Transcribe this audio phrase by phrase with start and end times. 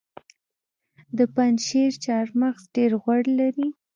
[1.17, 3.67] د پنجشیر چهارمغز ډیر غوړ لري.